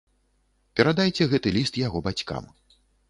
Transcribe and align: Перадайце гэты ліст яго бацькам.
Перадайце 0.79 1.27
гэты 1.33 1.53
ліст 1.59 1.77
яго 1.87 2.05
бацькам. 2.09 2.43